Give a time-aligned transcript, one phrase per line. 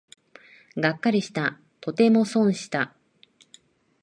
[0.77, 2.95] がっかりした、とても損した